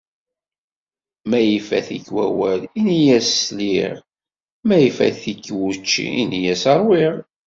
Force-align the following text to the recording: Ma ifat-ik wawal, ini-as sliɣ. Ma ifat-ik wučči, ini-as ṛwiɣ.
Ma 1.29 1.39
ifat-ik 1.57 2.05
wawal, 2.15 2.61
ini-as 2.79 3.29
sliɣ. 3.45 3.93
Ma 4.67 4.75
ifat-ik 4.87 5.43
wučči, 5.59 6.05
ini-as 6.23 6.63
ṛwiɣ. 6.81 7.15